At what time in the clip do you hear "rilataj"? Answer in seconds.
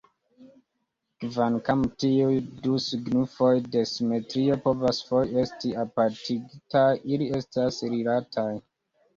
7.95-8.51